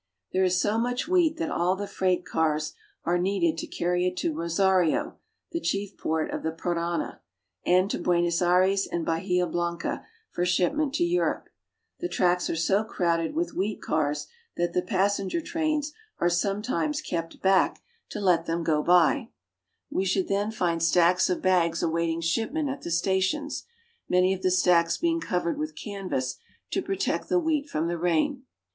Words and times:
There 0.33 0.43
is 0.43 0.59
so 0.59 0.79
much 0.79 1.07
wheat 1.07 1.37
that 1.37 1.51
all 1.51 1.75
the 1.75 1.85
freight 1.85 2.25
cars 2.25 2.73
are 3.05 3.19
needed 3.19 3.55
to 3.59 3.67
carry 3.67 4.07
it 4.07 4.17
to 4.17 4.33
Rosario, 4.33 5.19
the 5.51 5.59
chief 5.59 5.95
port 5.95 6.31
of 6.31 6.41
the 6.41 6.51
Parana, 6.51 7.21
and 7.67 7.87
to 7.91 7.99
Buenos 7.99 8.41
Aires 8.41 8.87
and 8.87 9.05
Bahia 9.05 9.45
Blanca 9.45 10.03
for 10.31 10.43
ship 10.43 10.73
ment 10.73 10.95
to 10.95 11.03
Europe. 11.03 11.49
The 11.99 12.09
tracks 12.09 12.49
are 12.49 12.55
so 12.55 12.83
crowded 12.83 13.35
with 13.35 13.53
wheat 13.53 13.79
cars 13.79 14.25
that 14.57 14.73
the 14.73 14.81
passenger 14.81 15.39
trains 15.39 15.93
are 16.17 16.31
sometimes 16.31 16.99
kept 16.99 17.39
back 17.39 17.75
to 18.09 18.17
IQO 18.17 18.21
ARGENTINA. 18.21 18.25
let 18.25 18.45
them 18.47 18.63
go 18.63 18.81
by. 18.81 19.29
We 19.91 20.05
should 20.05 20.27
then 20.27 20.49
find 20.49 20.81
stacks 20.81 21.29
of 21.29 21.43
bags 21.43 21.83
awaiting 21.83 22.21
shipment 22.21 22.69
at 22.69 22.81
the 22.81 22.89
stations, 22.89 23.65
many 24.09 24.33
of 24.33 24.41
the 24.41 24.49
stacks 24.49 24.97
being 24.97 25.19
covered 25.21 25.59
with 25.59 25.75
canvas 25.75 26.37
to 26.71 26.81
protect 26.81 27.29
the 27.29 27.37
wheat 27.37 27.69
from 27.69 27.87
the 27.87 27.99
rain. 27.99 28.45